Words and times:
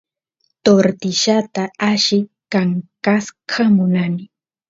tortillata 0.63 1.63
alli 1.89 2.19
kankasqa 2.51 3.63
munani 3.75 4.23